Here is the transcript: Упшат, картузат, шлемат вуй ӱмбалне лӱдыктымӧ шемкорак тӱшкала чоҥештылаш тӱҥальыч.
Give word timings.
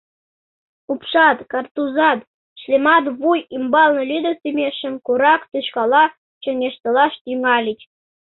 Упшат, 0.91 1.37
картузат, 1.51 2.19
шлемат 2.61 3.05
вуй 3.19 3.39
ӱмбалне 3.55 4.03
лӱдыктымӧ 4.09 4.67
шемкорак 4.79 5.41
тӱшкала 5.51 6.03
чоҥештылаш 6.41 7.13
тӱҥальыч. 7.23 7.79